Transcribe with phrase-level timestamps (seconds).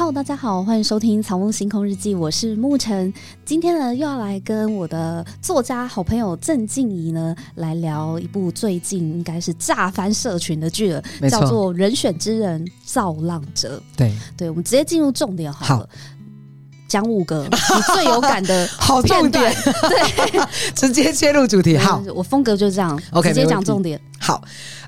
[0.00, 3.12] Hello，大家好，欢迎收听《草木星空日记》，我是沐晨。
[3.44, 13.76] 今天呢，又要来跟我的作家好朋友郑静怡呢来聊一部最近应该是炸翻社群的剧了，叫做《人选之人造浪者》。
[13.94, 15.88] 对，对，我们直接进入重点好了，
[16.88, 19.54] 讲五个 你最有感的 好重点，
[19.86, 20.40] 对，
[20.74, 21.76] 直接切入主题。
[21.76, 24.00] 好，我风格就是这样，OK，直接讲重点。
[24.18, 24.42] 好，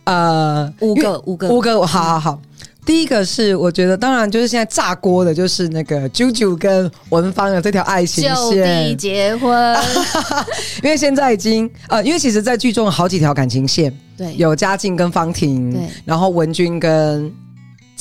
[0.04, 2.40] 呃，五个，五个，五个，好好好。
[2.84, 9.76] 第一个是我觉得，当然就是现在炸锅的，就是那个 JoJo 跟文芳的这条爱情线，就地结婚。
[10.82, 17.32] 因为现在已经呃，因为其实，在剧中有好几条感情线，对，有嘉靖跟方婷，对，然后文君跟。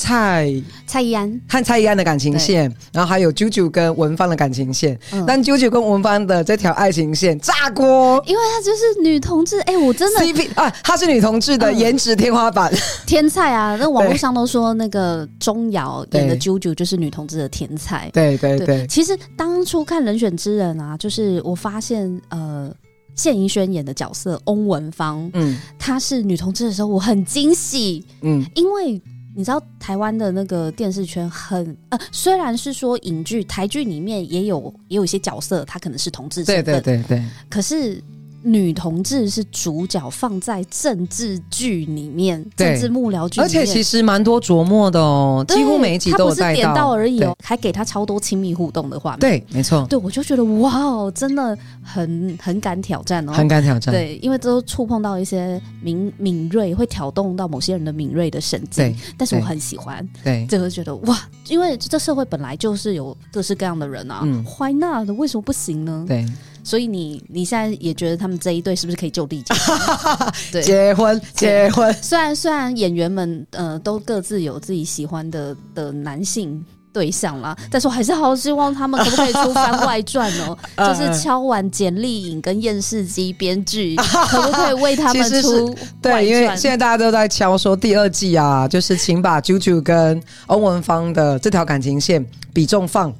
[0.01, 0.51] 蔡
[0.87, 1.39] 蔡依安。
[1.47, 13.77] 和蔡依安的感情线，然后还有 JoJo 跟文芳的感情线，嗯、但 JoJo 跟文芳的这条爱情线炸锅，因为她就是女同志，哎、欸，我真的 CP 啊，她是女同志的颜值天花板，嗯、天菜啊！
[13.79, 18.87] 那网络上都说那个钟瑶演的 JoJo 就是女同志的天菜，对对对，对。
[18.87, 22.73] 其实当初看《人选之人》啊，就是我发现呃，
[23.13, 28.99] 谢盈萱演的角色翁文芳，嗯，她是女同志的时候，我很惊喜，嗯，因为。
[29.35, 38.01] 你知道台湾的那个电视圈很呃，虽然是说影剧台剧里面也有也有一些角色，他可能是同志身份，对对对对，可是。
[38.43, 49.19] 女同志是主角，放在政治剧里面，政治幕僚剧，而且其实蛮多琢磨的哦，几乎每一集都有带到，点到而已哦，还给他超多亲密互动的画面。
[49.19, 49.85] 对，没错。
[49.89, 53.93] 对，我就觉得哇哦，真的很很敢挑战哦，很敢挑战。
[53.93, 58.85] 对，因为都触碰到一些敏敏锐，会挑动到某些人的敏锐的神经。
[58.85, 60.07] 对，但是我很喜欢。
[60.23, 65.09] 对，就会觉得哇，因为这社会本来就是有各式各样的人啊，嗯，Why not？
[65.17, 66.05] 为什么不行呢？
[66.07, 66.25] 对。
[66.63, 70.31] 所以你你现在也觉得他们这一对是不是可以就地结婚？
[70.51, 71.93] 对，结婚结婚。
[72.01, 83.95] 虽然虽然演员们呃都各自有自己喜欢的的男性对象啦，但是我还是好希望他们可不可以出番外传哦、喔， 就是敲完简历影跟验视机编剧，
[84.27, 85.73] 可不可以为他们出？
[86.01, 93.13] 对，因为现在大家都在敲说第二季啊，就是请把 JoJo 跟欧文芳的这条感情线比重放。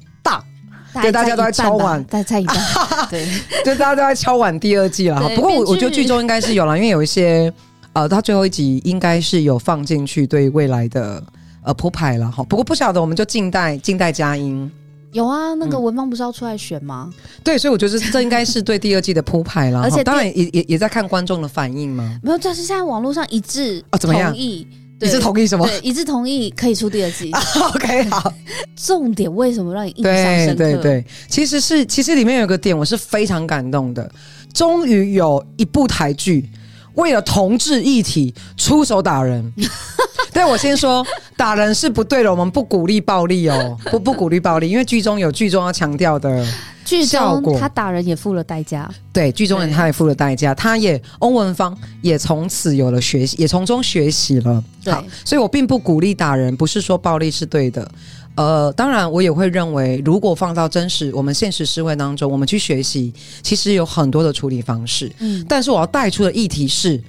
[1.00, 2.56] 对，大家都在敲碗，再猜一半。
[3.08, 3.26] 对，
[3.64, 5.28] 就大家都在敲碗第二季了。
[5.34, 7.52] 不过我我觉得剧中应该是有了，因为有一些
[7.92, 11.22] 呃，他最后一集应该是有放进去对未来的
[11.62, 12.42] 呃铺排了哈。
[12.44, 14.70] 不过不晓得，我们就静待静待佳音。
[15.12, 17.10] 有啊，那个文芳不是要出来选吗？
[17.14, 19.80] 嗯、对，所以我觉得这应该是对第二季的铺排了。
[19.84, 22.18] 而且当然也也也在看观众的反应嘛。
[22.22, 24.30] 没有，就是现在网络上一致啊，怎么样？
[24.30, 24.66] 同意。
[25.02, 25.66] 你是同意什么？
[25.66, 27.30] 对，一致同意可以出第二季。
[27.74, 28.32] OK，好。
[28.76, 30.54] 重点为什么让你印象深刻？
[30.54, 34.10] 对对对，其实是其实里面有个点我是非常感动的。
[34.54, 36.48] 终于有一部台剧
[36.94, 39.52] 为了同志议题出手打人。
[40.32, 46.46] 对，我先说打人是不对的，我们不鼓励暴力哦，不不鼓励暴力，因为剧中有剧中要强调的。
[46.92, 54.62] 剧中他打人也付了代价，对，剧中人他也付了代价，他也翁文芳也从此有了学习，也从中学习了。
[54.84, 54.92] 对，
[55.24, 57.90] 所以我并不鼓励打人，不是说暴力是对的。
[58.34, 65.12] 呃，当然我也会认为，如果放到真实我们现实社会当中，我们去学习，其实有很多的处理方式。
[65.18, 67.02] 嗯，但是我要带出的议题是，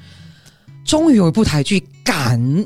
[0.83, 2.65] 终于有一部台剧敢，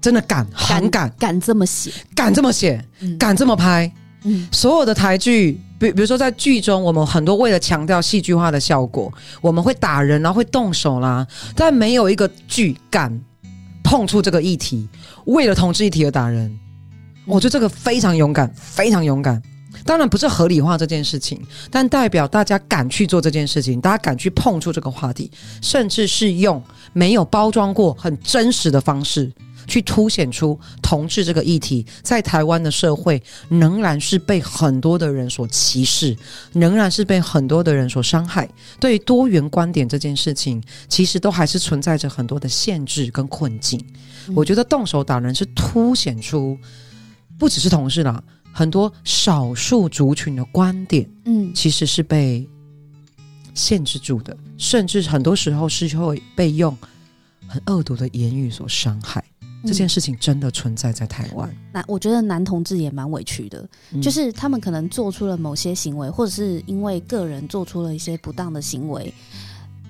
[0.00, 3.90] 真的敢，很敢，敢这么写，敢这么写，嗯，敢这么拍。
[4.22, 13.20] 嗯，所有的台剧，比比如说在剧中，我们很多为了强调戏剧化的效果，我们会打人，然后会动手啦，但没有一个剧敢
[13.84, 14.88] 碰触这个议题，
[15.26, 16.58] 为了同志议题而打人。
[17.26, 19.40] 我觉得这个非常勇敢，非常勇敢。
[19.84, 21.40] 当然不是合理化这件事情，
[21.70, 25.30] 但代表大家敢去做这件事情，大家敢去碰触这个话题，
[25.62, 26.62] 甚至是用
[26.92, 29.30] 没有包装过、很真实的方式。
[29.68, 36.16] 去凸显出同志这个议题，在台湾的社会仍然是被很多的人所歧视，
[36.54, 38.48] 仍然是被很多的人所伤害。
[38.80, 43.78] 对于多元观点这件事情，其实都还是存在着很多的限制跟困境。
[44.26, 46.58] 嗯、我觉得动手打人是凸显出，
[47.38, 52.48] 不只是同事啦，很多少数族群的观点，嗯，其实是被
[53.52, 56.74] 限制住的，甚至很多时候是会被用
[57.46, 59.22] 很恶毒的言语所伤害。
[59.64, 61.52] 这件事情真的存在在台湾。
[61.72, 69.12] 那、嗯、我觉得男同志也蛮委屈的，嗯、就是他们可能做出了某些行为，或者是因为个人做出了一些不当的行为，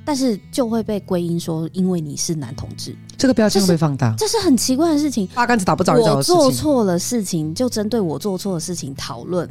[0.05, 5.27] 但是就会被归因说，因为你是男同志，这个标签会被放大，这是很奇怪的事情。
[5.35, 5.95] 八竿子打不着。
[5.95, 9.49] 我做错了事情，就针对我做错的事情讨论，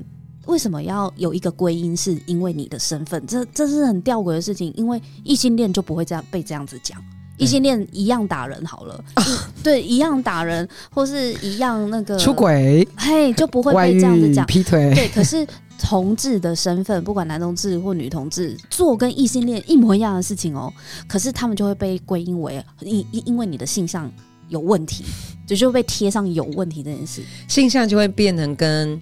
[0.48, 1.96] 为什么要有一个归因？
[1.96, 3.24] 是因为你的身份？
[3.28, 7.00] 这这是很吊诡的事情，因为异性恋就不会这样被这样子讲。
[7.38, 9.24] 异性恋一样打人好了，啊、
[9.63, 14.94] 对，一样打人，或是一样那个出轨，嘿，就不会被这样子讲劈腿。
[14.95, 15.48] 对，可是
[15.80, 20.74] 同志的身份，不管男同志或女同志，做跟异性恋一模一样的事情哦，
[21.07, 24.12] 可是他们就会被归因为因因为你的性向
[24.50, 25.06] 有问题，
[25.45, 29.00] 就就会被贴上有问题这件事，性向就会变成跟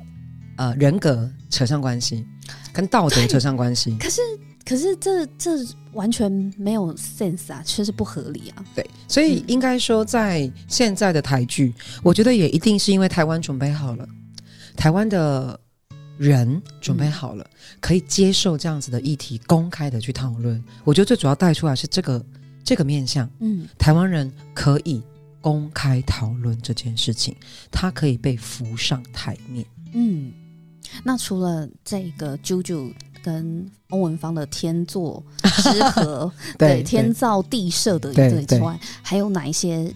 [0.58, 2.26] 呃人格扯上关系，
[2.74, 3.98] 跟道德扯上关系。
[3.98, 4.20] 可是。
[4.66, 5.52] 可是这这
[5.94, 8.66] 完全没有 sense 啊，确实不合理啊。
[8.74, 14.08] 对，所以应该说，在现在的台剧，嗯、我觉得也一定是因为台湾准备好了，
[14.76, 15.58] 台湾的
[16.18, 20.62] 人准备好了，嗯、可以接受这样子的议题，公开的去讨论。
[20.84, 22.26] 我觉得最主要带出来是这个
[22.64, 25.00] 这个面向，嗯，台湾人可以
[25.42, 27.36] 公开讨论这件事情，
[27.72, 29.64] 它可以被浮上台面。
[29.94, 30.34] 嗯，
[31.04, 32.92] 那除了这个啾啾。
[33.26, 39.92] 跟欧文芳的天作 之合， 对，对天造地设的一对之外，还有哪一些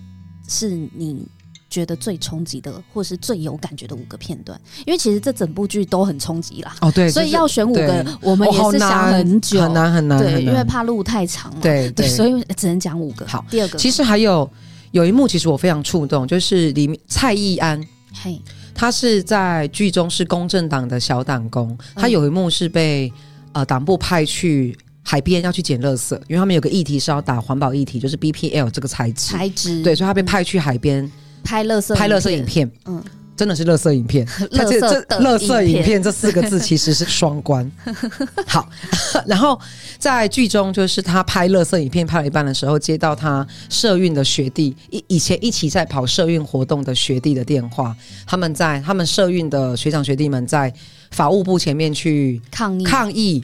[0.48, 1.24] 是你
[1.70, 4.60] 觉得最冲击的，或是最有感觉的五个片段？
[4.88, 6.76] 因为其实这整部剧都很冲击啦。
[6.82, 13.28] 哦，对，所以要选五个，我们也是想很久，哦、很难很难，对，因为怕路太长对， 对，所以只能讲五个。
[13.28, 14.50] 好，第二个，其实还有
[14.90, 17.80] 有一幕，其实我非常触动，就是里面蔡义安，
[18.24, 18.42] 嘿。
[18.80, 23.12] 他是在剧中是公正党的小党工，他有一幕是被
[23.52, 24.74] 呃党部派去
[25.04, 29.34] 海边要去捡垃圾，因为他们有个议题是要打环保议题，就是 BPL 这个材质。
[29.34, 31.12] 材质对，所以他被派去海边
[31.44, 32.72] 拍垃圾，拍垃圾影片。
[32.86, 33.04] 嗯。
[33.40, 37.72] 真的是垃圾影片， 它这这垃圾影片这四个字其实是双关。
[38.46, 38.68] 好，
[39.26, 39.58] 然后
[39.98, 47.96] 在剧中就是他拍垃圾影片拍了一半的时候，接到他社运的学弟以以前一起在跑社运活动的学弟的电话，
[48.28, 50.74] 他们在他们社运的学长学弟们在
[51.12, 53.42] 法务部前面去抗议抗议，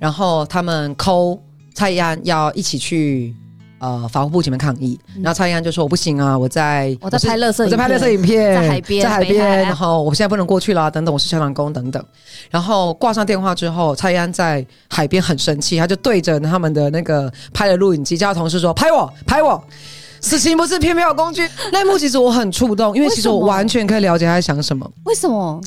[0.00, 1.38] 然后他们 call
[1.72, 3.32] 蔡依安要一起去。
[3.78, 12.04] 呃，法务部前面抗议，嗯、然后蔡英文就说：“我不行啊，我在我在拍垃圾，我在拍乐色影片，在海边，在海边，然后我现在不能过去了，等等，我是消防工，等等。”
[12.50, 19.62] 然后挂上电话之后，蔡英文在海边很生气，他就对着他们的那个拍的录影机，叫同事说：“拍我，拍我！
[20.20, 24.90] 事情不是偏偏有工具。”那一幕其实我很触动，因为其实我完全可以了解他在想什么。
[25.04, 25.60] 为什么？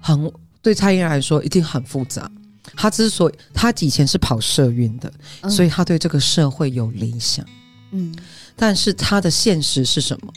[0.00, 2.30] 很对蔡英文来说一定很复杂。
[2.76, 7.44] 他之所以他以前是跑社运的，嗯、所以他对这个社会有理想，
[7.90, 8.14] 嗯，
[8.56, 10.32] 但是他的现实是什么？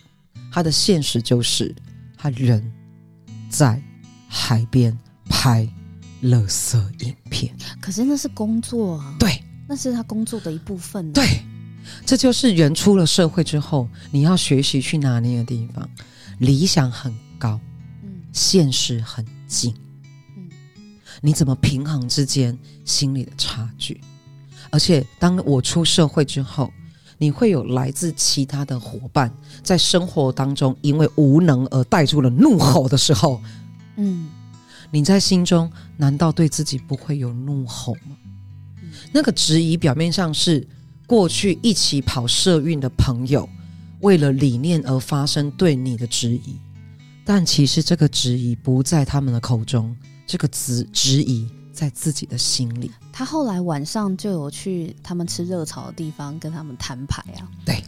[0.52, 1.76] 他的现实就是
[2.18, 2.72] 他人
[3.50, 3.82] 在
[4.28, 4.98] 海边
[5.30, 5.68] 拍
[6.24, 7.54] 垃圾影片。
[7.82, 11.12] 可是那是工作啊，对，那是他工作的一部分啊。
[11.14, 11.42] 对，
[12.06, 15.90] 这就是人出了社会之后，你要学习去拿捏的地方。
[16.40, 17.60] 理想很高，
[18.04, 19.74] 嗯，现实很近。
[21.22, 24.02] 你怎么平衡之间心理的差距？
[24.70, 26.72] 而且当我出社会之后，
[27.18, 29.32] 你会有来自其他的伙伴
[29.64, 33.42] 在生活当中因为无能而带出了怒吼的时候，
[33.96, 34.28] 嗯，
[34.92, 38.18] 你在心中难道对自己不会有怒吼吗？
[39.14, 40.68] 那个质疑表面上是
[41.08, 43.48] 过去一起跑社运的朋友
[44.02, 46.58] 为了理念而发生对你的质疑，
[47.24, 49.96] 但其实这个质疑不在他们的口中。
[50.26, 52.92] 这个质质疑在自己的心里。
[53.12, 57.48] 他后来晚上就有去他们吃热炒的地方跟他们摊牌啊。
[57.66, 57.82] 对，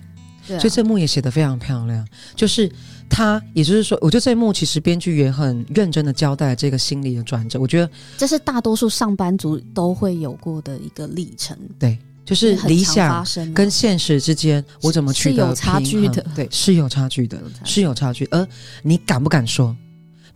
[0.48, 2.08] 对啊，所以这幕也写得非常漂亮。
[2.36, 2.72] 就是
[3.10, 7.60] 他，也就是说，我觉得这一幕其实编剧也很认真的交代了这个心理的转折。
[7.60, 11.58] 我觉得这是大多数上班族都会有过的一个历程。
[11.78, 16.26] 对，就是理想跟现实之间，我怎么去的有差距的？
[16.36, 18.26] 对，是有差距的，是有差距。
[18.32, 18.48] 而
[18.82, 19.76] 你敢不敢说？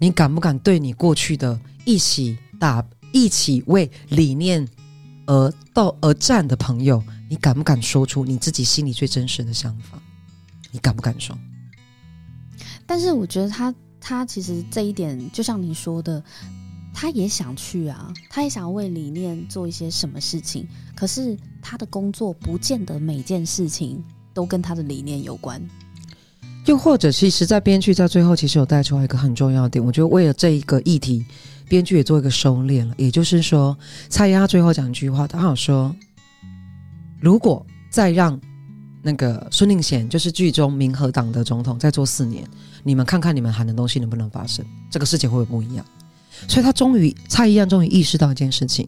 [0.01, 1.61] 你敢不敢对你过去的？
[1.85, 4.67] 一起打，一起为理念
[5.27, 10.01] 而斗而战的朋友，你敢不敢说出你自己心里最真实的想法？
[10.71, 11.37] 你敢不敢说？
[12.87, 16.23] 但是我觉得他他其实这一点，就像你说的，
[16.91, 20.67] 他也想去啊，他也想为理念做一些什么事情。
[20.95, 24.03] 可是他的工作不见得每件事情
[24.33, 25.61] 都跟他的理念有关。
[26.65, 29.83] 又或者，其实，在编剧在最后，其实有带出来一个很重要的点。
[29.83, 31.25] 我觉得为了这一个议题。
[31.69, 33.77] 编剧也做一个收敛了，也就是说，
[34.09, 35.95] 蔡押最后讲一句话，他好说
[37.21, 38.37] ：“如果再让
[39.01, 42.45] 那个孙令贤，就是剧中民和党的总统，再做四年，
[42.83, 44.65] 你们看看你们喊的东西能不能发生？
[44.89, 45.85] 这个世界会不会不一样？”
[46.45, 48.85] 所以，他终于蔡依安终于意识到一件事情：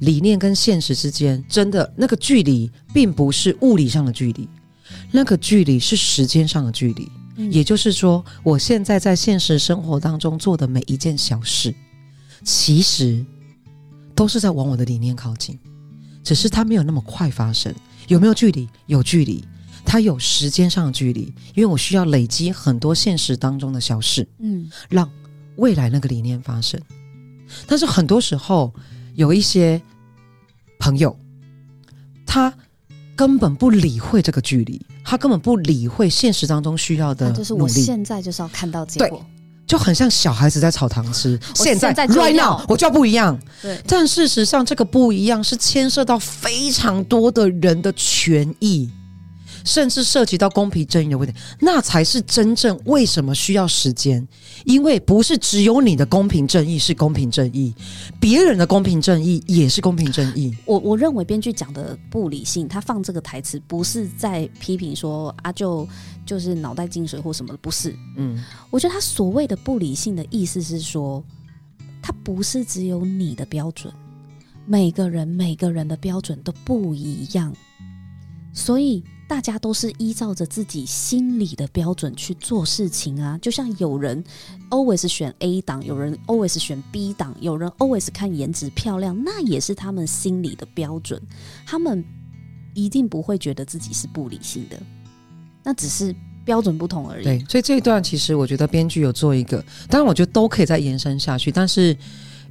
[0.00, 4.48] 理念跟现实之间，真的那个距离，并不是物理上的距离，
[5.10, 7.10] 那个距离是时间上的距离。
[7.36, 11.74] 嗯、也就是说，我现在在现实生活当中做的每一件小事。
[12.44, 13.26] 其实
[14.14, 15.58] 都是在往我的理念靠近，
[16.22, 17.74] 只是它没有那么快发生。
[18.06, 18.68] 有没有距离？
[18.86, 19.44] 有距离，
[19.84, 25.10] 它有时间上的距离，因为我需要累积很多现实当中的小事，嗯，让
[25.56, 26.80] 未来那个理念发生。
[27.66, 28.72] 但是很多时候，
[29.16, 29.82] 有一些
[30.78, 31.18] 朋友，
[32.24, 32.54] 他
[33.18, 37.32] 根本不理会这个距离，他根本不理会现实当中需要的。
[37.32, 39.26] 就是我现在就是要看到结果，
[39.66, 41.36] 就很像小孩子在炒糖吃。
[41.52, 43.36] 现在，现在 right now，我就要不一样。
[43.60, 48.88] 对，但事实上，这个不一样是牵涉到非常多的人的权益。
[49.64, 54.26] 甚至涉及到公平正义的问题，那才是真正为什么需要时间？
[54.64, 57.74] 因为不是只有你的公平正义是公平正义，
[58.20, 60.54] 别人的公平正义也是公平正义。
[60.64, 65.88] 我我认为编剧讲的不理性，他放这个台词不是在批评说啊就
[66.26, 67.94] 就是脑袋进水或什么的，不是。
[68.16, 71.22] 嗯，我觉得他所谓的不理性的意思是说，
[72.02, 73.92] 他不是只有你的标准，
[74.66, 77.54] 每个人每个人的标准都不一样，
[78.52, 79.02] 所以。
[79.28, 84.24] 大家都是依照着自己心里的标准去做事情啊，就像有人
[84.70, 91.20] always 选 A 档，有人 always 选 B 档，有人 always 看颜值漂亮，那也是他们心里的标准。
[91.66, 92.02] 他们
[92.74, 94.80] 一定不会觉得自己是不理性的，
[95.62, 97.24] 那只是标准不同而已。
[97.24, 101.94] 对，所以这一段其实我觉得编剧有做一个，当然我觉得都可以再延伸下去，但是。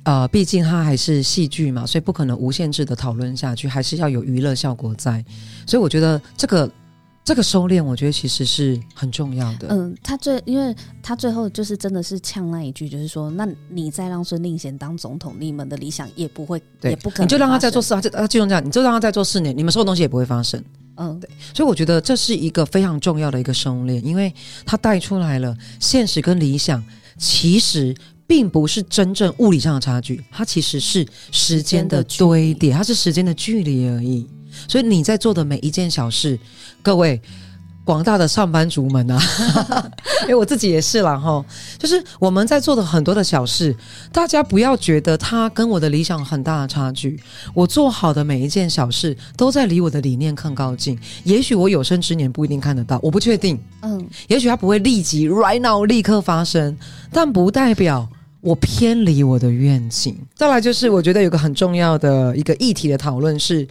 [0.08, 5.22] 呃，毕竟它还是戏剧嘛，所以不可能无限制的讨论下去，还是要有娱乐效果在。
[5.66, 6.72] 所以我觉得这个
[7.26, 9.68] 这个收敛，我觉得其实是很重要的。
[9.70, 10.74] 嗯，他最，因为
[11.04, 20.64] 他最后就是真的是呛那一句，就是说，那你再让孙令贤当总统，你们的理想也不会，也不可能，你就让他再做四，他就他就这样，你就让他再做四年，你们所有东西也不会发生。
[20.96, 21.30] 嗯，对。
[21.54, 24.34] 所以我觉得这是一个非常重要的一个收敛，因为
[24.66, 26.82] 他带出来了现实跟理想，
[27.18, 27.94] 其实。
[28.28, 34.28] 并不是真正物理上的差距，它其实是时间的堆叠，它是时间的距离而已。
[34.68, 36.38] 所以你在做的每一件小事，
[36.82, 37.22] 各位
[37.86, 39.22] 广大的上班族们啊，
[40.24, 41.46] 因为我自己也是啦哈，
[41.78, 43.74] 就是我们在做的很多的小事，
[44.12, 47.18] 大家不要觉得它跟我的理想很大的差距。
[47.54, 51.00] 我做好的每一件小事，都在离我的理念更靠近。
[51.24, 53.58] 也许我有生之年不一定看得到，我不确定。
[53.84, 56.78] 嗯，也许它不会立即 right now 立刻发生，
[57.10, 58.10] 但不代表。
[58.48, 60.16] 我偏离我的愿景。
[60.34, 63.68] 再来就是，我觉得有个很重要的一个议题的讨论是，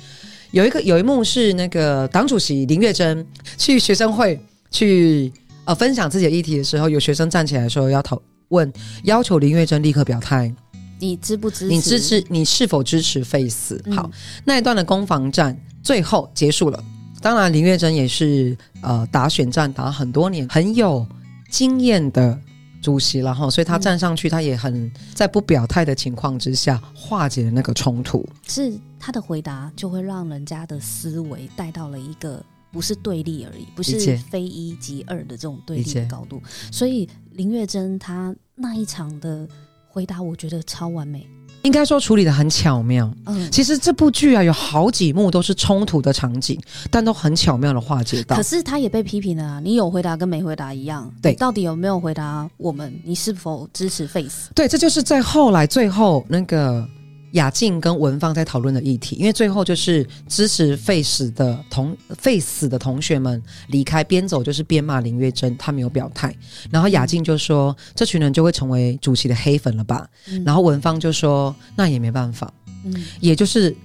[0.50, 4.38] 有一个有一幕是那个党主席林月珍去学生会
[4.70, 5.32] 去
[5.64, 8.70] 呃分享自己的议题的时候，有学生站起来说要讨问，
[9.04, 10.54] 要求林月珍立刻表态，
[10.98, 11.66] 你支不支持？
[11.68, 12.22] 你支持？
[12.28, 13.82] 你是否支持废死？
[13.94, 14.10] 好，
[14.44, 16.84] 那一段的攻防战最后结束了。
[17.22, 21.06] 当然，林月珍也是呃打选战打了很多年，很有
[21.48, 22.38] 经验的。
[22.86, 28.24] 主席了哈，所以他站上去，他也很在不表态的情况之下化解了那个冲突。
[28.46, 32.40] 是他的回答就会让人家的思维带到了一个
[32.70, 36.40] 不是对立而已，不是非一即二的这种对立的高度。
[36.70, 39.48] 所以林月珍他那一场的
[39.88, 41.26] 回答，我觉得超完美。
[41.66, 43.12] 应该说处理的很巧妙。
[43.26, 46.58] 嗯，其实这部剧啊，有好几幕都是冲突的场景，
[46.90, 48.36] 但都很巧妙的化解到。
[48.36, 51.12] 可是他也被批评了啊，你有回答跟没回答一样。
[51.20, 52.94] 对，到底有没有回答我们？
[53.04, 54.48] 你是否支持 Face？？
[54.54, 56.88] 对，这就是在后来最后那个。
[57.36, 66.34] 雅静跟文芳在讨论的议题，因为最后就是支持废死的同废死的同学们离开，边走就是边骂林月珍，他没有表态。
[66.70, 72.52] 然后雅静就说：“这群人就会成为主席的黑粉了吧？”嗯、然后文芳就说：“那也没办法，
[72.84, 73.76] 嗯，也就是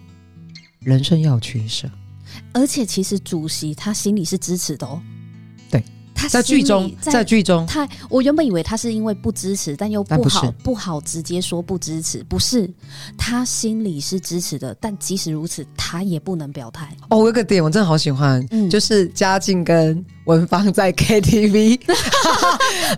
[0.79, 1.89] 人生要取舍。”
[2.53, 5.01] 而且其实主席他心里是支持的哦。
[6.29, 12.69] 在剧中，在剧中，他我原本以为他是因为不支持，但又不好不，不好直接说不支持，不是。
[13.17, 16.95] 他心里是支持的，但即使如此，他也不能表态。
[17.09, 21.77] 哦，我有个点，我真的好喜欢，嗯，就是嘉靖跟文芳在 KTV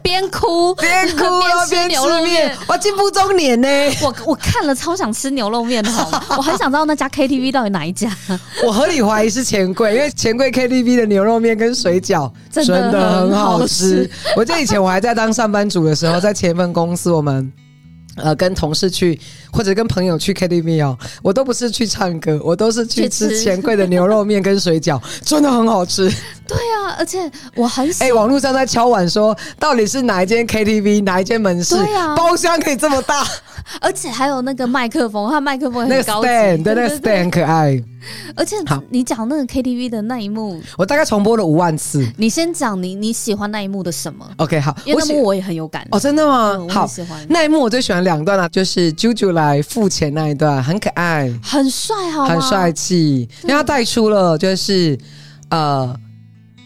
[0.03, 3.67] 边哭边哭边吃牛肉面，哇，进步中年呢！
[4.03, 6.23] 我我看了超想吃牛肉面的，好？
[6.37, 8.15] 我很想知道那家 KTV 到底哪一家。
[8.63, 14.07] 我合理怀疑是钱柜，因为钱柜 KTV 的牛肉面跟水饺真的很好吃。
[14.37, 17.51] 我记得以前我还在当上班族的时候，在前一份公司，我们。
[18.15, 19.19] 呃，跟同事去
[19.51, 26.13] 或者跟朋友去 KTV 哦，我都不是去唱歌，我都是去吃钱柜的牛肉面跟水饺，真的很好吃。
[26.47, 28.09] 对啊，而且我很喜欢。
[28.09, 31.75] 哎，网络上在敲碗说，到底是哪一间 KTV，哪一间门市？
[31.75, 33.25] 对啊，包厢可以这么大，
[33.79, 37.83] 而且还有那个麦克风，它麦克风很高级，那个 stand，对，那个 stand 很可爱。
[38.35, 42.05] 而且，好，你讲那个 KTV 的那一幕，我大概重播了五万次。
[42.17, 45.87] 你先讲你你喜欢那一幕的什么？OK，好，因为那幕我也很有感。
[45.91, 46.67] 哦，真的吗？
[46.69, 54.99] 好，喜欢那一幕，我最喜欢两段啊，就是啾啾来付钱那一段，很可爱，很帅，好，很帅气，因为他带出了就是
[55.49, 55.95] 呃。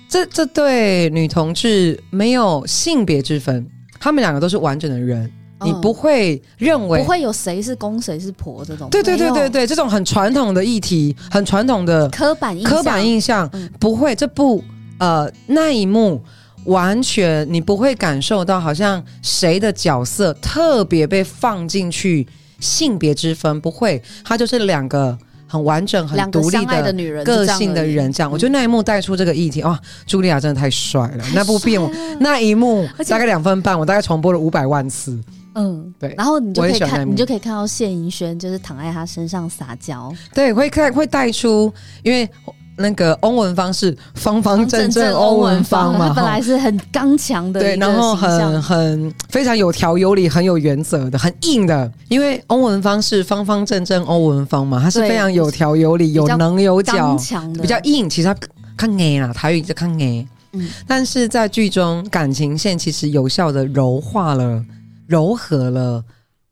[0.09, 3.67] 这这对女同志没有性别之分，
[3.99, 5.31] 他们两个都是完整的人。
[5.61, 8.87] 你不会认为、嗯、不会有谁是公谁是婆这种？
[8.91, 14.13] 对对对对对，这种很传统的议题，很传统的刻板印象刻板印象、嗯、不会。
[14.13, 14.63] 这部
[14.99, 16.23] 呃那一幕
[16.65, 22.27] 完全你不会感受到，好像谁的角色特别被放进去
[22.59, 23.99] 性别之分，不会。
[24.23, 28.31] 他就是两个很完整、很独立的女人个性的人，这样。
[28.31, 31.23] 我觉得那一幕带出这个议题，哇、哦，茱莉亚真的太帅了。
[31.33, 31.81] 那部片
[32.19, 35.17] 那一幕大概两分半，我大概重播了五百万次。
[35.55, 41.73] 嗯，对，然后你就可以看，你就可以看到谢盈萱就是躺在他身上撒娇，对，会看会带出，
[42.03, 42.29] 因为
[42.77, 57.17] 那个欧文方是方方正正欧文方嘛，他本来是很刚强的，对，然后很很非常有条有理、很有原则的、很硬的，因为欧文方是方方正正欧文方嘛，他是非常有条有理、有棱有角，
[57.61, 58.09] 比较硬。
[58.09, 58.35] 其实他
[58.77, 64.63] 看硬啦，台语就看硬，嗯，但是在剧中感情线其实有效的柔化了。
[65.07, 66.03] 柔和了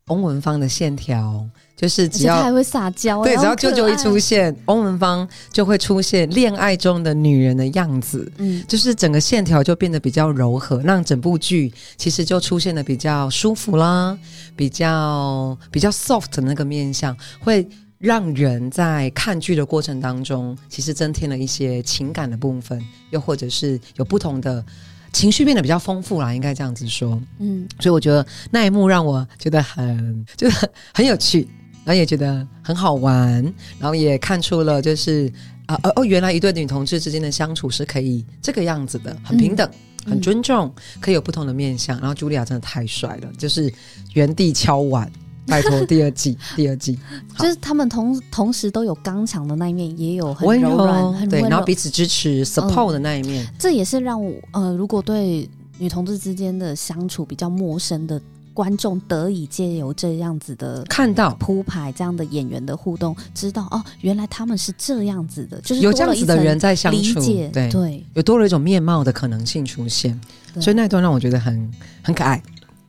[0.08, 14.18] 翁文芳的线条，就是只要还会撒娇，对，只要舅舅一出现，欧文芳就会出现恋爱中的女人的样子，嗯，就是整个线条就变得比较柔和，让整部剧其实就出现的比较舒服啦，
[14.56, 17.68] 比较比较 soft 的那个面相，会
[17.98, 24.64] 让人在看剧的过程当中，其实增添了一些情感的部分，又或者是有不同的。
[25.14, 27.18] 情绪变得比较丰富啦，应该这样子说。
[27.40, 31.48] 嗯，所以我觉得那一幕让我觉得很，就是很，很有趣，
[31.86, 33.42] 然后也觉得很好玩，
[33.80, 35.32] 然后也看出了就是
[35.68, 39.66] 啊哦哦，原来一对女同志之间的相处是可以这个样子的，很平等，
[40.06, 41.98] 嗯、很尊重，可以有不同的面相。
[42.00, 43.72] 然后茱莉亚真的太帅了，就是
[44.14, 45.10] 原地敲碗。
[45.48, 46.98] 拜托，第二季， 第二季，
[47.38, 53.46] 就是他们同同时都有刚强的那一面，也有很柔软、很对，然后彼此支持、support 的那一面。
[53.60, 58.20] 这也是让我呃，如果对女同志之间的相处比较陌生的
[58.56, 67.20] 观众，得以借由这样子的看到铺排这样的演员的互动，知道哦，原来他们是这样子的，就是有这样子的人在相处，
[67.52, 70.20] 对对，有多了一种面貌的可能性出现，
[70.60, 72.42] 所以那段让我觉得很很可爱。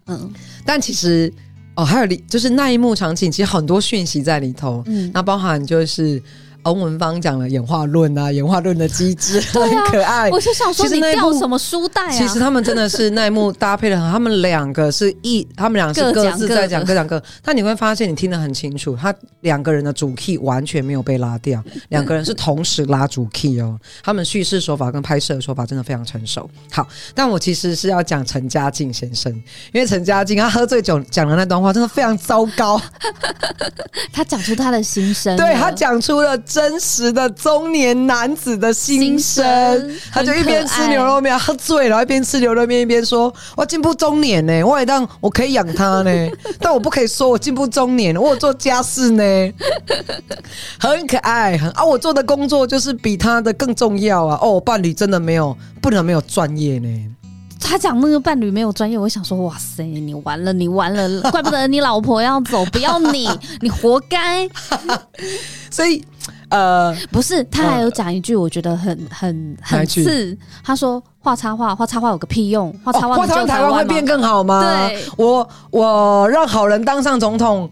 [0.06, 0.32] 嗯，
[0.64, 1.30] 但其实。
[1.78, 4.82] 哦，还有里就是那一幕场景，其实很多讯息在里头。
[4.86, 6.22] 嗯，那包含就是。
[6.70, 10.30] 翁文芳讲了演化论啊，演化论的机制、 啊、很可爱。
[10.30, 12.10] 我就想说，你掉什么书袋啊？
[12.10, 17.22] 其实他们真的是那一幕搭配的很，他们两个是一，他们两个是各自在讲各讲各。
[17.42, 23.78] 但你会发现，你听得很清楚，他两个人的主 key 完全没有被拉掉， 两个人是同时拉主 key 哦。
[24.02, 26.48] 他们叙事手法跟拍摄的手法真的非常成熟。
[26.72, 29.32] 好，但我其实是要讲陈嘉静先生，
[29.72, 32.80] 因为陈嘉静他喝醉酒讲的那段话真的非常糟糕。
[34.12, 36.36] 他讲出他的心声，对他讲出了。
[36.56, 39.44] 真实的中年男子的心声，
[40.10, 46.10] 他就一边吃牛肉面喝醉了，一边吃牛肉面一边说：“我进步中年呢，我也当我可以养他呢，
[46.58, 49.22] 但我不可以说我进步中年，我有做家事呢，
[50.80, 54.38] 很可爱，很啊，我做的工作就是比他的更重要啊！
[54.40, 56.88] 哦，我伴侣真的没有不能没有专业呢。”
[57.60, 63.28] 他讲那个伴侣没有专业，我想说，哇塞，你完了，你完了，怪不得你老婆要走，不要你，
[63.60, 64.48] 你活该。
[65.70, 66.04] 所以。
[66.48, 70.36] 呃，不是，他还有讲一句，我觉得很很很刺。
[70.62, 72.72] 他说画插画，画插画有个屁用？
[72.84, 74.62] 画插画，画插画台湾会变更好吗？
[74.88, 77.68] 对，我我让好人当上总统，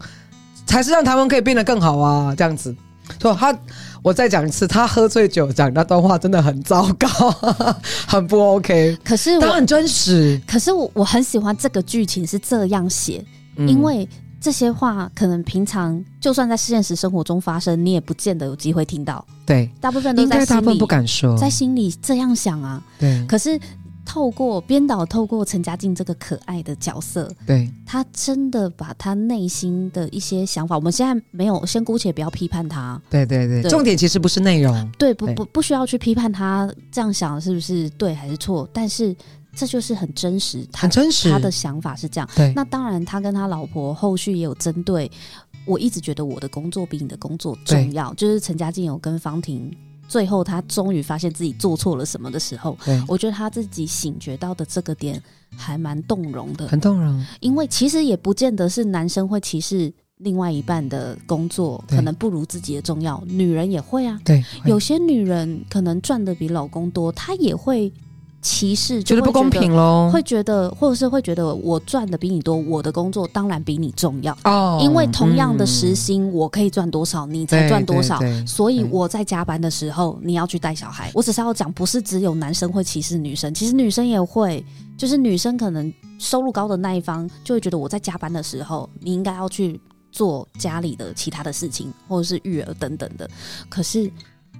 [0.65, 2.35] 才是让台湾可以变得更好啊！
[2.37, 2.75] 这样子，
[3.21, 3.57] 说他，
[4.05, 7.09] 我再讲一次，他喝醉酒讲那段话真的很糟糕，
[8.05, 8.95] 很不 OK。
[9.03, 13.25] 可是他很真实，可是我我很喜欢这个剧情是这样写，
[13.57, 14.07] 嗯、因为。
[14.41, 19.25] 这些话可能平常就算在现实生活中发生，你也不见得有机会听到。
[19.43, 22.79] 对，大部分都在心里不敢说，在心里这样想啊。
[22.99, 23.25] 对。
[23.27, 23.59] 可是
[24.05, 33.01] 透过编导，透过陈嘉静这个可爱的角色，对，他真的把他内心的一些想法，我们现在没有，先姑且不要批判他。
[33.09, 39.15] 对对对，对重点其实不是内容，对，不不不需要去批判他这样想是不是对还是错，但是。
[39.57, 42.29] 这就是很真实，他，很真实，他的想法是这样。
[42.35, 45.09] 对，那当然，他跟他老婆后续也有针对。
[45.65, 48.13] 我一直觉得我的工作比你的工作重要。
[48.15, 49.73] 就是陈嘉静有跟方婷，
[50.07, 55.21] 最后他终于发现自己做错了什么的时候，我觉得他自己醒觉到的这个点
[55.55, 57.25] 还蛮动容的，很动容。
[57.39, 64.19] 因为其实也不见得是男生会歧视另外一半的工作，可能不如自己的重要，女人也会啊。
[64.23, 67.91] 对，有些女人可能赚的比老公多，她也会。
[68.45, 74.77] 歧视，觉得不公平喽，会觉得，或者是会觉得我赚的比你多，我的工作当然比你重要哦。
[74.79, 81.09] 因为同样的时薪，我可以赚多少，你才赚多少，所以我在加班的时候，你要去带小孩。
[81.15, 84.63] 我只是要讲，不是只有男生会歧视女生，其实女生也会，
[84.95, 89.81] 就是女生可能收入高的那一方就会觉得我在加班的时候，你应该要去
[90.11, 93.27] 做家里的其他的事情，或者是育儿等等的。
[93.67, 94.07] 可是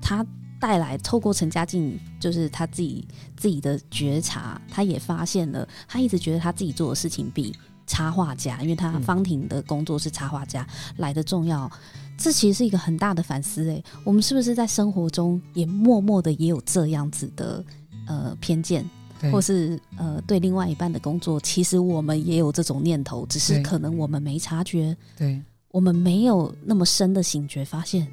[0.02, 0.26] 他。
[0.66, 11.72] 带来透过陈嘉静，就是他自己自己的觉察，他也发现了，他一直觉得他自己做的事情比插画家，因为他方婷的工作是插画家、嗯、来的重要。
[12.18, 17.64] 这其实是一个很大的反思，诶，我们是不是在生活中也默默的也有这样子的
[18.08, 18.84] 呃偏见，
[19.32, 28.08] 或是呃对另外一半的工作，其实我们也有这种念头，只是可能我们没察觉，对，我们没有那么深的醒觉，发现。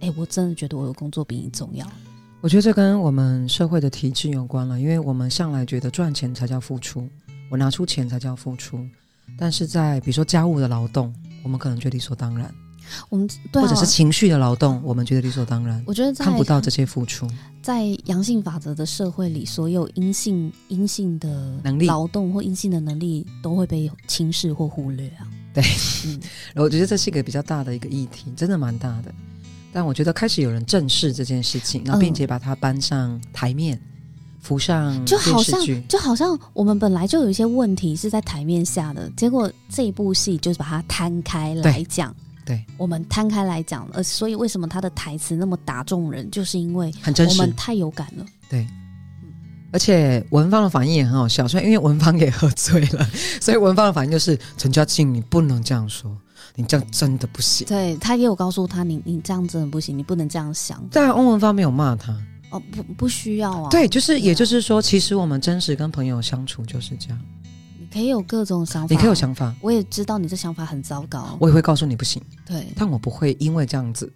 [0.00, 1.86] 哎、欸，我真的觉得我的工作比你重要。
[2.40, 7.06] 我觉得这跟我们社会的体制有关了，因为我们向来觉得赚钱才叫付出，
[7.50, 8.84] 我拿出钱才叫付出。
[9.38, 12.52] 但是在比如说家务的劳动，我们可能觉得理所当然。
[13.08, 15.80] 我们对、啊、或者是情绪的劳动，我们觉得理所当然。
[15.86, 17.28] 我觉得看不到这些付出。
[17.62, 21.28] 在阳性法则的社会里，所有阴性阴性的
[21.62, 25.28] 能力劳动或阴性的能力都会被轻视或忽略啊。
[25.52, 25.62] 对，
[26.06, 26.20] 嗯，
[26.56, 29.14] 我觉得这是一个比较大的一个议题，真的蛮大的。
[29.72, 33.82] 但我觉得开始有人正视这件事情，然后并且把它搬上台面，嗯、
[34.40, 42.14] 浮上就好像就好像我们本来就有一些问题是在台面下的，结果这一部戏就是把它摊开来讲。
[42.44, 48.24] 对，我们摊开来讲，呃，所以为什么他的台词那么打中人，就是因为很真实，我们太有感了。
[48.48, 48.66] 对，
[49.70, 53.08] 而且文芳的反应也很好笑，所以因为文芳也喝醉了，
[53.40, 56.10] 所以文芳的反应就是陈嘉静，你不能这样说。
[56.56, 57.66] 你这样真的不行。
[57.66, 60.82] 对，他也有告诉他，你你这样真的不行，你不能这样想。
[60.90, 62.16] 但欧文芳没有骂他。
[62.50, 63.70] 哦，不不需要啊。
[63.70, 67.18] 对，就是也就是说，其实我们真实跟朋友相处就是这样。
[67.78, 69.54] 你可以有各种想法，你可以有想法。
[69.60, 72.20] 我也知道你这想法很糟糕，我也会告诉你不行。
[72.44, 74.12] 对，但我不会因为这样子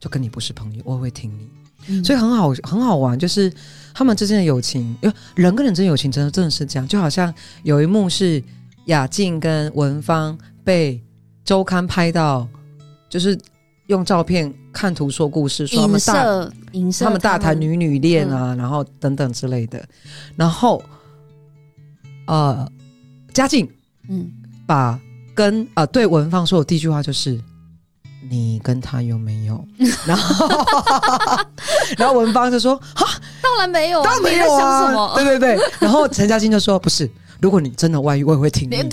[0.00, 1.48] 就跟你不是朋友，我会听你。
[1.86, 3.52] 嗯，所以很好很好玩，就是
[3.94, 8.42] 他们之间的友情，因为人跟人之间友情真的真的是这样，就好像有一幕是
[8.86, 11.00] 雅静跟文芳被。
[11.46, 12.46] 周刊拍到，
[13.08, 13.38] 就是
[13.86, 16.50] 用照片看图说故事，说他们大
[17.00, 19.82] 他们大谈女女恋啊，嗯、然后等等之类的。
[20.34, 20.82] 然后，
[22.26, 22.68] 呃，
[23.32, 23.66] 嘉靖
[24.08, 24.28] 嗯，
[24.66, 24.98] 把
[25.34, 27.40] 跟呃对文芳说的第一句话就是
[28.28, 29.64] ：“你跟他有没有？”
[30.04, 30.48] 然后，
[31.96, 33.06] 然后文芳就说：“哈，
[33.40, 35.58] 当然没有，当然没有啊！”对对对。
[35.78, 37.08] 然后陈嘉靖就说：“不是，
[37.40, 38.76] 如果你真的外遇，我也会挺你。”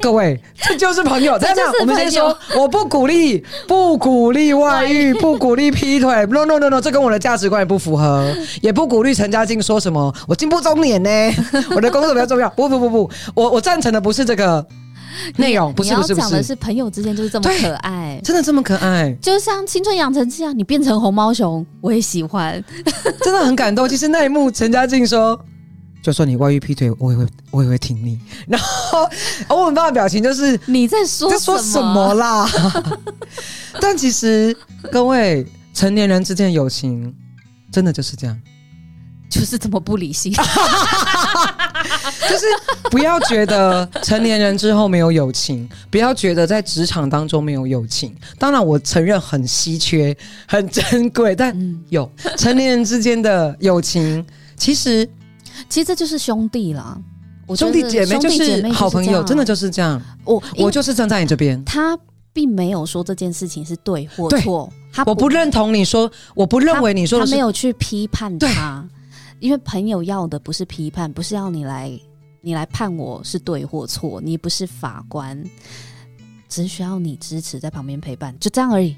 [0.00, 1.36] 各位，这就是朋友。
[1.40, 6.26] 这样，我们先说，我不鼓励，不鼓励外遇，不鼓励劈腿。
[6.26, 11.10] No no no no，这跟我的价值观也不符合，也不鼓励陈家静说什么我进步中年呢，
[11.74, 12.48] 我的工作比较重要。
[12.50, 14.64] 不不不不，我我赞成的不是这个
[15.36, 22.62] 内容，不是不是不是，讲的是朋友之间就是这么可爱，真的这么可爱，就像青春养成这样，你变成红毛熊，我也喜欢，
[23.22, 23.88] 真的很感动。
[23.88, 25.38] 其实那一幕，陈嘉静说。
[26.02, 28.18] 就说你外遇劈腿，我也会，我也会挺你。
[28.48, 29.08] 然后
[29.46, 32.50] 欧文爸的表情就是你在说在说什么啦？
[33.80, 34.54] 但其实
[34.90, 37.14] 各位成年人之间的友情，
[37.70, 38.36] 真的就是这样，
[39.30, 40.32] 就是这么不理性。
[42.28, 42.46] 就是
[42.90, 48.12] 不要觉得成年人之后没有友情，不要觉得在职场当中没有友情。
[48.38, 50.16] 当然，我承认很稀缺、
[50.48, 51.56] 很珍贵，但
[51.90, 55.08] 有成年人之间的友情，其实。
[55.68, 57.00] 其实这就是兄弟啦，
[57.56, 60.00] 兄弟姐妹就是好朋友，真的就是这样。
[60.24, 61.62] 我我就是站在你这边。
[61.64, 61.98] 他
[62.32, 68.82] 并没有说这件事情是对或错，他我不认同你说，我不认为你说的没有去批判他，
[69.38, 71.92] 因为朋友要的不是批判，不是要你来
[72.40, 75.44] 你来判我是对或错，你不是法官，
[76.48, 78.96] 只需要你支持在旁边陪伴，就这样而已，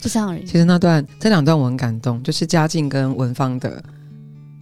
[0.00, 0.44] 就这样而已。
[0.44, 3.82] 其实那段这两段我很感动，就是嘉靖跟文芳的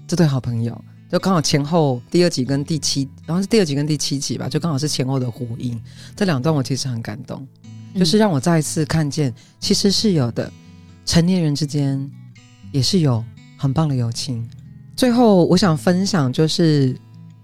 [0.07, 0.83] 这对好朋友。
[1.11, 5.81] 就刚好前后第二集跟第七，然后是第二集跟第七集吧，就刚好是前后的呼应。
[6.15, 7.47] 这两段我其实很感动，
[7.95, 10.53] 就是让我再一次看见，其实是有的，
[11.07, 12.11] 成年人之间
[12.73, 13.25] 也是有
[13.57, 14.47] 很棒的友情。
[14.95, 16.95] 最后，我想分享就是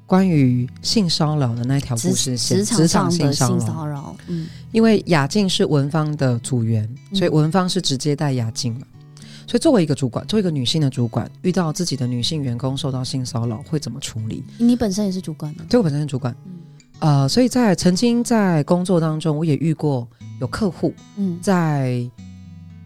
[0.06, 4.14] 关于性骚扰的那条故事线，职场性骚扰。
[4.26, 8.86] 嗯，因为雅静是文芳的组员，所以文芳是直接带雅静嘛。
[9.46, 14.42] 所以，作为一个主管，作为一个女性的主管，遇到自己的女性员工受到性骚扰，会怎么处理？
[14.58, 16.34] 你本身也是主管吗，对，我本身是主管。
[17.00, 20.08] 嗯、呃，所以在曾经在工作当中，我也遇过
[20.40, 22.08] 有客户，嗯，在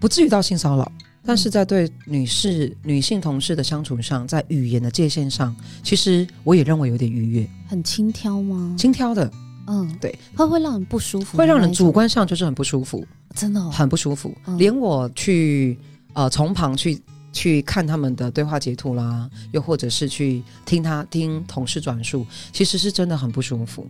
[0.01, 0.91] 不至于到性骚扰，
[1.25, 8.75] 但是在对女士、女性同事的相处上，在语言的界限上，其实我也认为有点逾越，很轻佻吗？
[8.79, 9.31] 轻佻的，
[9.67, 14.35] 嗯，对，会会让人不舒服，会让人主观上就是很不舒服，真的、哦、很不舒服。
[14.47, 15.79] 嗯、连我去
[16.15, 17.01] 呃从旁去
[17.33, 23.87] 去看他们的对话截图啦，又或者是去听他听同事转述，其实是真的很不舒服。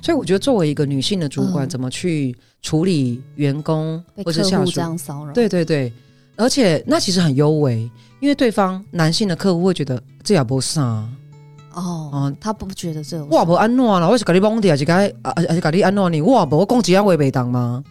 [0.00, 5.32] 所以我觉得，作为一个女性的主管，怎么去处理员工或者下属这样骚扰？
[5.32, 5.92] 对对对。
[6.36, 7.90] 而且那其实很优微，
[8.20, 11.10] 因为对方男性的客户会觉得这也不是啊，
[11.74, 17.82] 哦，嗯，他不觉得这我不安诺了，我是给你是该啊还是给你安诺你我攻击要违背当吗？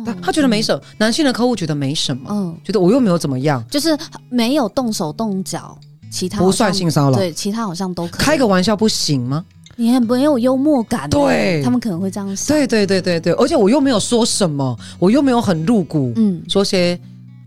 [0.00, 3.96] 哦，他他觉得没什么，男性的客户觉得没什么，嗯，觉得我又没有怎么样，就是
[4.28, 5.76] 没有动手动脚，
[6.10, 8.24] 其他不算性骚扰，对，其他好像都可以。
[8.24, 9.44] 开个玩笑不行吗？
[9.76, 16.98] 你很没有幽默感，对，他们可能会这样想，对对对对对，而且我又没有说什么，我又没有很露骨，嗯，说些。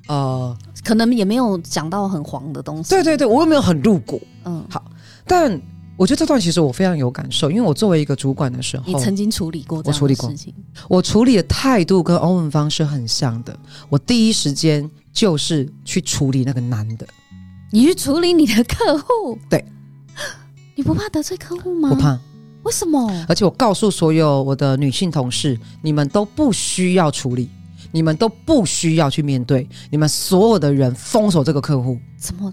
[0.10, 2.89] 呃，可能也没有讲到很黄的东西。
[2.89, 4.22] 对对对，我又没有很露骨。
[4.44, 4.84] 嗯，好，
[5.26, 5.50] 但
[5.95, 10.53] 我觉得这段其实我非常有感受，因为我作为一个主管的时候，你曾经处理过这样的事情。
[10.89, 13.58] 我处理的态度跟欧文方是很像的。
[13.89, 17.08] 我第一时间就是去处理那个男的。
[17.71, 19.38] 你去处理你的客户？
[19.49, 19.63] 对。
[20.75, 21.89] 你不怕得罪客户吗？
[21.89, 22.19] 不怕。
[22.63, 23.25] 为什么？
[23.27, 27.49] 而且我告诉所有我的女性同事，你们都不需要处理。
[27.91, 32.51] 你们都不需要去面对，你们所有的人封锁这个客户，怎么？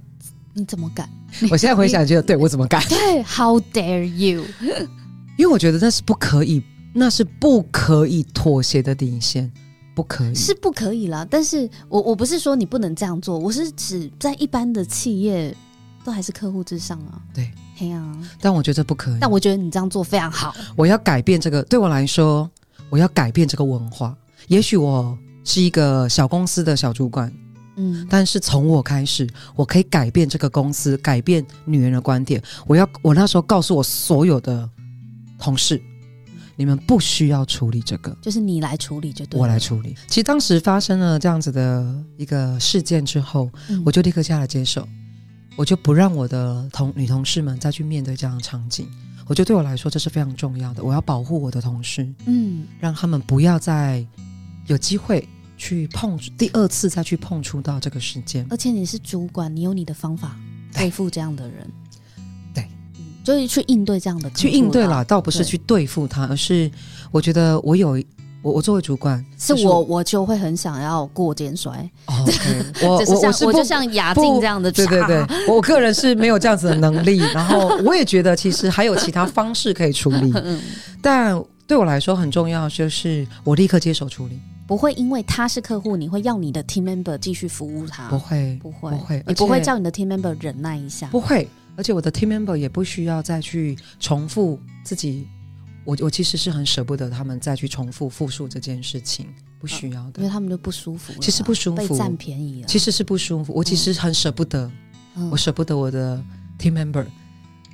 [0.54, 1.08] 你怎么敢？
[1.50, 2.82] 我现在回想，觉得对我怎么敢？
[2.88, 4.44] 对，How dare you？
[5.38, 6.62] 因为我觉得那是不可以，
[6.94, 9.50] 那是不可以妥协的底线，
[9.94, 11.26] 不可以，是不可以啦。
[11.30, 15.54] 但是我我不是说你不能这样做，我是指在一般的企业，
[16.04, 17.22] 都还是客户至上啊。
[17.32, 18.16] 对，嘿啊。
[18.40, 19.18] 但我觉得不可以。
[19.20, 20.54] 但我觉得你这样做非常好。
[20.76, 22.50] 我要改变这个，对我来说，
[22.90, 24.16] 我要改变这个文化。
[24.48, 25.16] 也许我。
[25.42, 27.32] 是一个小公司的小主管，
[27.76, 32.42] 嗯，但是从我开始，我可以改变这个公司，改变女人的观点。
[32.66, 34.68] 我要，我那时候告诉我所有的
[35.38, 35.80] 同事，
[36.56, 39.40] 你们不需要处理这个，就是你来处理就对。
[39.40, 39.94] 我来处理。
[40.08, 44.86] 其实当时发生了这样子的一个事件之后，嗯，我就立刻下来接受，
[45.56, 48.88] 我就不让我的同女同事们再去面对这样的场景。
[49.26, 54.04] 我觉得对我来说这是非常重要的，我要保护我的同事，嗯，让他们不要再。
[54.66, 55.26] 有机会
[55.60, 60.34] 去碰第二次再去碰触到这个时间，而且你是主管，你有你的方法
[60.74, 60.90] 对。
[60.90, 61.70] 付这样的人，
[62.54, 62.66] 对，
[62.98, 66.70] 嗯，就是去应对这样的，去应对啦，倒不是去对付他，而是
[67.10, 68.02] 我觉得我有
[68.40, 71.90] 我我作为主管，是我我就会很想要过肩摔，
[72.82, 80.32] 我我我是我就像雅静这样的，对对对，我个人是没有这样子的能力， 然后我也觉得其实还有其他方式可以处理，
[81.02, 84.40] 但对我来说很重要就是我立刻接手处理。
[84.70, 88.08] 不会因为他是客户，你会要你的 team member 继续服务他？
[88.08, 91.08] 不会，不会，不会，你不会叫你的 team member 忍耐一下？
[91.08, 95.26] 不会，而且我的 team member 也不需要再去重复自己。
[95.84, 99.26] 我我其实是很舍不得他们再去重复复述这件事情，
[99.58, 101.12] 不需要的，因为他们就不舒服。
[101.20, 102.68] 其实不舒服，被占便宜了。
[102.68, 104.70] 其实是不舒服，我其实很舍不得，
[105.16, 106.22] 嗯、我舍不得我的
[106.60, 107.04] team member。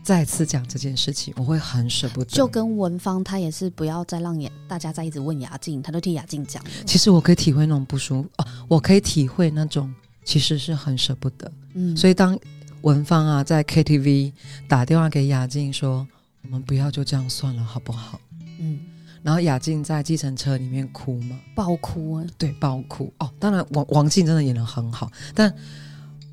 [0.07, 2.31] 再次讲这件事情，我会很舍不得。
[2.31, 6.62] 就跟文芳，他也是不要再让雅大家再一直问雅静，他都替雅静讲。
[6.87, 9.92] 其实我可以体会那种不舒服哦，我可以体会那种
[10.25, 11.51] 其实是很舍不得。
[11.75, 12.38] 嗯，所以当
[12.83, 14.33] 文芳啊在 KTV
[14.69, 16.07] 打电话给雅静说
[16.45, 18.21] ：“我们不要就这样算了，好不好？”
[18.61, 18.79] 嗯，
[19.25, 23.29] 然后雅静在计程车里面哭嘛，爆哭啊，对，爆哭哦。
[23.40, 25.53] 当然王王静真的演的很好，但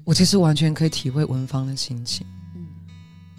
[0.03, 2.23] 我其实完全可以体会文芳的心情。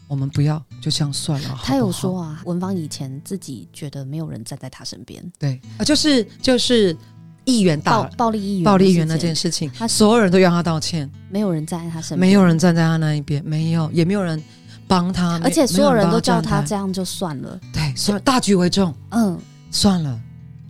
[0.06, 1.64] 我们不要就这样算了好好。
[1.64, 5.22] 他有说啊，文芳以前自己觉得没有人站在他身边。
[5.38, 6.96] 对啊，就是就是
[7.44, 14.42] 议员打暴，暴力议员暴力议员那件事情，他所有人都要他道歉，没有人站在他身边，没有人站在他那一边，没有也没有人
[14.86, 17.60] 帮他，而且所有人都叫他这样就算了。
[17.72, 18.94] 对，算大局为重。
[19.10, 19.38] 嗯，
[19.70, 20.20] 算了，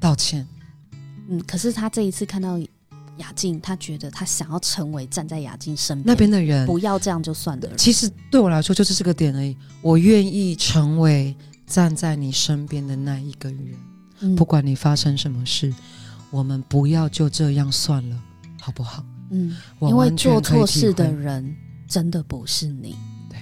[0.01, 0.47] 道歉。
[1.29, 2.59] 嗯，可是他这一次看到。
[3.19, 7.69] 雅静，他觉得他想要成为站在雅静身边那边的人，不要这样就算了。
[7.77, 9.57] 其实对我来说就是这个点而已。
[9.83, 13.75] 我愿意成为站在你身边的那一个人，
[14.21, 15.73] 嗯，不管你发生什么事，
[16.31, 18.17] 我们不要就这样算了，
[18.61, 19.05] 好不好？
[19.31, 21.55] 嗯，因为做错事的人
[21.87, 22.97] 真的不是你。
[23.31, 23.39] 对，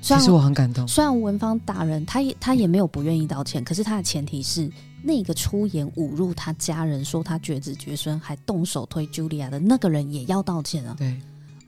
[0.00, 0.88] 其实我很感动。
[0.88, 4.70] 虽然文芳大人他也他也没有不愿意道歉，可是他的前提是。
[5.02, 10.94] 那个出言侮辱他家人，说他绝子绝孙，还动手推茱莉亚的那个人也要道歉啊！
[10.98, 11.16] 对，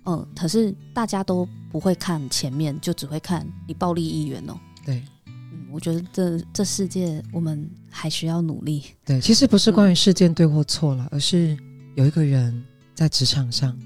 [0.05, 4.55] 嗯，可是大家都不会看前面，就只会看你暴力议员哦。
[4.85, 8.85] 对，嗯，我觉得这这世界我们还需要努力。
[9.05, 11.57] 对，其实不是关于事件对或错了，嗯，而是
[11.95, 12.63] 有一个人
[12.95, 13.77] 在职场上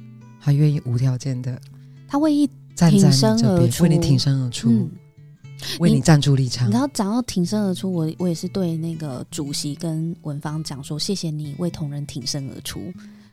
[0.40, 1.60] 他愿意无条件的，
[2.08, 4.90] 他为一挺身而出，为你挺身而出，嗯、
[5.80, 6.70] 为你站住立场。
[6.70, 12.92] 然后讲到挺身而出，我我也是对那个主席跟文芳讲说，谢谢你为同仁挺身而出，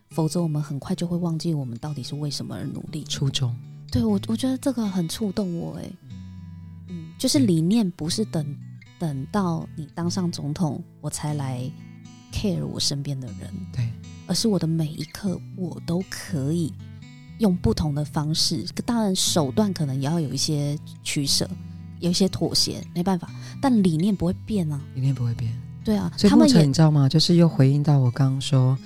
[0.09, 3.03] 否则我们很快就会忘记我们到底是为什么而努力。
[3.03, 3.55] 初衷，
[3.91, 5.91] 对我我觉得这个很触动我，哎，
[6.89, 8.45] 嗯，就是理念不是等
[8.97, 11.69] 等到你当上总统我才来
[12.31, 13.89] care 我身边的人，对，
[14.27, 16.73] 而是我的每一刻我都可以。
[17.39, 21.49] 用不同的方式，当然手段可能也要有一些取舍，
[22.03, 23.29] 有一些妥协，没办法。
[23.61, 25.51] 但理念不会变啊，理念不会变。
[25.83, 27.09] 对啊，所以目前你知道吗？
[27.09, 28.77] 就是又回应到我刚刚说，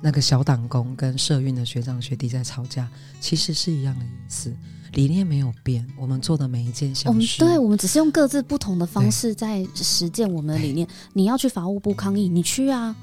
[0.00, 2.88] 那个小党工跟社运的学长学弟在吵架，
[3.20, 4.52] 其实是一样的意思。
[4.92, 10.86] 理念没有变，我们做的每一件小事，对，我们只是用各自不同的方式在实践我们的理念。
[11.12, 12.94] 你要去法务部抗议，你去啊！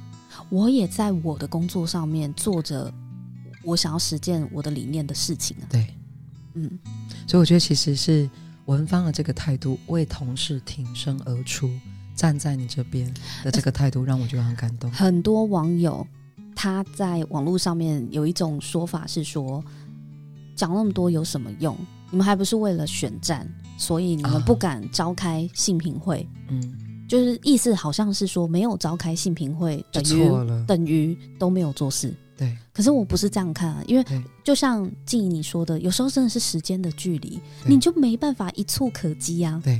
[0.49, 2.91] 我也在我的工作上面做着。
[3.63, 5.85] 我想要实践我的理念的事情啊，对，
[6.55, 6.79] 嗯，
[7.27, 8.27] 所以我觉得其实是
[8.65, 11.69] 文芳的这个态度，为同事挺身而出，
[12.15, 14.91] 站在你这边的这个态度，让我觉得很感动。
[14.91, 16.05] 很多网友
[16.55, 19.63] 他在网络上面有一种说法是说，
[20.55, 21.75] 讲那么多有什么用？
[22.11, 26.27] 你们还不是为了选战，所以你们不敢召开性评会？
[26.49, 26.61] 嗯，
[27.07, 32.13] 就是意思好像是说，没有召开性评会，等于等于都没有做事。
[32.41, 34.03] 对，可是我不是这样看啊，因为
[34.43, 39.61] 就像静怡你说的，有时候真的是时间的距离，你就没办法一触可及啊。
[39.63, 39.79] 对，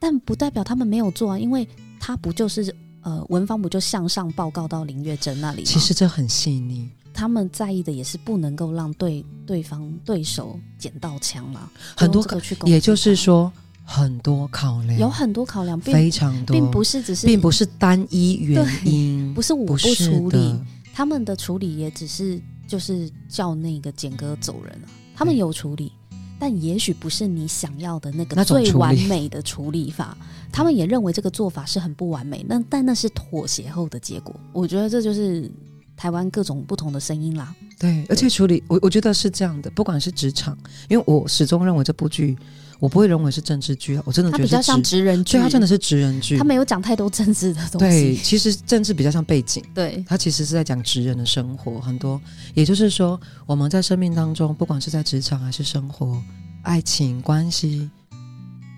[0.00, 1.68] 但不代表他们没有做啊，因为
[2.00, 5.62] 他不就是呃，文芳不就向上报告到林月珍那里？
[5.62, 13.52] 其实这很细腻，他们在意的也是不能够让对对方对手捡到枪嘛，很多个去，也就是说
[13.84, 20.58] 很多考量，有很多考量，非常多，并不是只是，并不是单一原因，不是我不处理。
[20.94, 25.90] 他们的处理也只是就是叫那个简哥走人啊，他们有处理，
[26.38, 30.16] 但也许不是你想要的那个最完美的处理法。
[30.52, 34.32] 他们也认为这个做法是很不完美，那但那是妥协后的结果。
[34.52, 35.50] 我觉得这就是
[35.96, 37.52] 台湾各种不同的声音啦。
[37.76, 40.56] 对，而且处理我我觉得是这样的，不管是职场，
[40.88, 42.38] 因为我始终认为这部剧。
[42.84, 46.36] 我不会认为是政治剧啊，我真的觉得它比较像职人剧，它真的是职人剧。
[46.36, 48.12] 他没有讲太多政治的东西。
[48.12, 49.64] 对，其实政治比较像背景。
[49.72, 52.20] 对，它其实是在讲职人的生活，很多。
[52.52, 56.22] 也就是说，我们在生命当中，不管是在职场还是生活、
[56.60, 57.88] 爱情关系、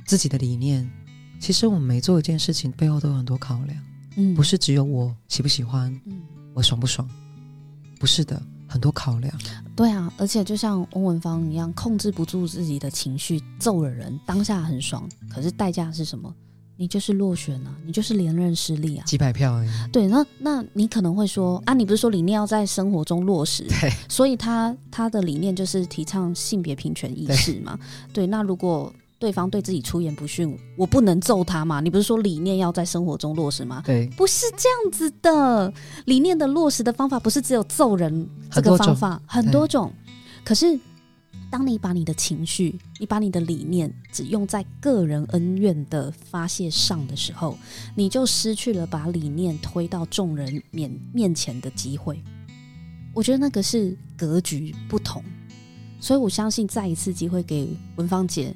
[0.07, 0.89] 自己的理念，
[1.41, 3.77] 其实我们每做一件事情背后都有很多考量。
[4.15, 6.17] 嗯，不是只有我喜不喜欢，嗯，
[6.55, 7.11] 我爽不爽，
[7.99, 8.41] 不是的。
[8.77, 9.33] 很多考量，
[9.75, 16.31] 对啊，而且就像翁文芳一样，控制不住自己的情绪，揍了人，当下很爽，可是代价是什么？
[16.77, 19.69] 你就是落选啊，你就是连任失利啊，几百票而已。
[19.91, 23.65] 对，那那你可能会说啊，你不是说理念要在生活中落实？
[23.81, 27.79] 对，所以他他的理念就是提倡性别平权意识嘛。
[28.13, 28.93] 对，对，那如果。
[29.19, 31.81] 对方对自己出言不逊，我不能揍他嘛？
[31.81, 33.83] 你不是说理念要在生活中落实吗？
[33.85, 35.73] 对，不是这样子的。
[36.05, 39.91] 理念的落实的方法不是只有揍人这个方法，很多种。
[40.45, 40.79] 可是，
[41.51, 47.57] 当你把你的情绪、你把你的理念只用在个人恩怨的发泄上的时候，
[47.95, 52.23] 你就失去了把理念推到众人面面前的机会。
[53.15, 55.25] 我觉得那个是格局不同，
[55.99, 58.55] 所以我相信再一次机会给文芳姐。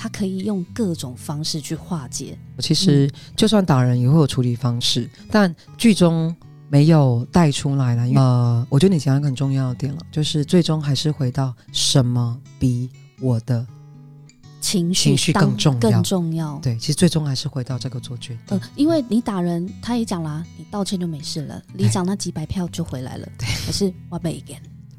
[0.00, 2.34] 他可以用各种方式去化解。
[2.58, 6.34] 其实，就算打人也会有处理方式，嗯、但剧中
[6.70, 8.02] 没有带出来了。
[8.18, 12.88] 呃，我觉得你讲一个很重要的点了，就是最终还是回到什么比
[13.20, 13.66] 我的
[14.58, 15.80] 情绪情绪更重要？
[15.80, 16.58] 更重要。
[16.62, 18.58] 对，其实最终还是回到这个做决定。
[18.58, 23.28] 呃，因为你打人，他也讲了，你道歉就没事了，里长那几百票就回来了。
[23.36, 24.56] 对，可是我没给。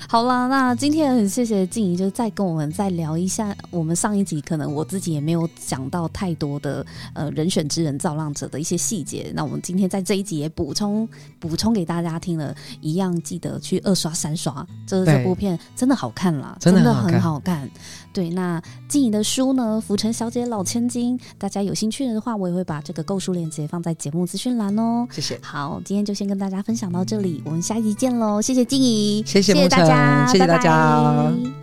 [0.08, 3.56] 好啦，那今天很谢谢静怡，就再跟我们再聊一下。
[3.70, 9.32] 我们上一集可能我自己也没有讲到太多的呃人选之人造浪者的一些细节。
[9.34, 11.08] 那我们今天在这一集也补充
[11.40, 17.70] 补充给大家听了，一样记得去二刷三刷，这这部片真的好看啦，真的很好看。
[18.14, 25.08] 对，那静怡的书呢，《浮城小姐老千金》，大家有兴趣的话，我也会把这个购书链接放在节目资讯栏哦。
[25.12, 25.40] 谢谢。
[25.42, 28.42] 好，今天就先跟大家分享到这里，我们下一集见喽！
[28.42, 31.04] 谢谢静怡，谢谢，大家，谢谢大家。
[31.04, 31.61] 拜拜。